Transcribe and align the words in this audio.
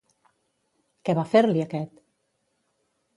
Què 1.09 1.15
va 1.19 1.25
fer-li 1.33 1.61
aquest? 1.65 1.93